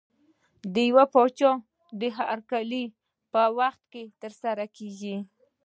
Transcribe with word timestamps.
د 0.73 0.75
یو 0.89 0.99
پاچا 1.13 1.51
د 1.99 2.01
هرکلي 2.17 2.83
په 3.31 3.41
وخت 3.57 3.81
کې 3.91 4.03
ترسره 4.21 4.65
کېږي. 4.77 5.15